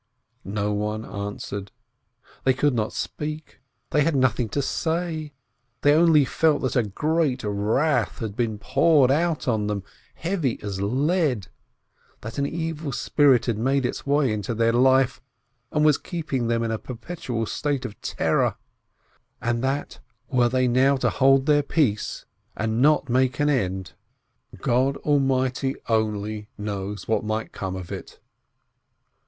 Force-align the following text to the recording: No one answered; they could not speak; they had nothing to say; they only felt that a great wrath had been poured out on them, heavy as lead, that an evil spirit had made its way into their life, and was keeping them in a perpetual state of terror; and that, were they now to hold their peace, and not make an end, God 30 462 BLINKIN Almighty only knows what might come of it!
No 0.43 0.73
one 0.73 1.05
answered; 1.05 1.71
they 2.43 2.55
could 2.55 2.73
not 2.73 2.91
speak; 2.91 3.59
they 3.91 4.01
had 4.01 4.15
nothing 4.15 4.49
to 4.49 4.59
say; 4.59 5.31
they 5.81 5.93
only 5.93 6.25
felt 6.25 6.63
that 6.63 6.75
a 6.75 6.81
great 6.81 7.43
wrath 7.43 8.17
had 8.17 8.35
been 8.35 8.57
poured 8.57 9.11
out 9.11 9.47
on 9.47 9.67
them, 9.67 9.83
heavy 10.15 10.59
as 10.63 10.81
lead, 10.81 11.49
that 12.21 12.39
an 12.39 12.47
evil 12.47 12.91
spirit 12.91 13.45
had 13.45 13.59
made 13.59 13.85
its 13.85 14.03
way 14.03 14.33
into 14.33 14.55
their 14.55 14.73
life, 14.73 15.21
and 15.71 15.85
was 15.85 15.99
keeping 15.99 16.47
them 16.47 16.63
in 16.63 16.71
a 16.71 16.79
perpetual 16.79 17.45
state 17.45 17.85
of 17.85 18.01
terror; 18.01 18.55
and 19.39 19.63
that, 19.63 19.99
were 20.31 20.49
they 20.49 20.67
now 20.67 20.95
to 20.97 21.11
hold 21.11 21.45
their 21.45 21.61
peace, 21.61 22.25
and 22.57 22.81
not 22.81 23.07
make 23.07 23.39
an 23.39 23.49
end, 23.51 23.93
God 24.61 24.95
30 24.95 25.03
462 25.03 25.03
BLINKIN 25.03 25.11
Almighty 25.11 25.81
only 26.27 26.49
knows 26.57 27.07
what 27.07 27.23
might 27.23 27.51
come 27.51 27.75
of 27.75 27.91
it! 27.91 28.19